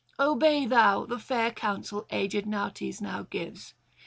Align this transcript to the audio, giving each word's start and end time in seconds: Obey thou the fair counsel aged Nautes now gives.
Obey 0.19 0.65
thou 0.65 1.05
the 1.05 1.19
fair 1.19 1.51
counsel 1.51 2.07
aged 2.09 2.47
Nautes 2.47 3.01
now 3.01 3.21
gives. 3.29 3.75